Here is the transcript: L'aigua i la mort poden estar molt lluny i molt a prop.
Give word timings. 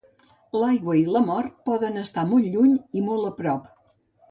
L'aigua 0.61 0.95
i 0.99 1.03
la 1.17 1.21
mort 1.27 1.53
poden 1.71 2.01
estar 2.05 2.25
molt 2.33 2.51
lluny 2.57 2.75
i 3.03 3.07
molt 3.11 3.31
a 3.31 3.33
prop. 3.45 3.73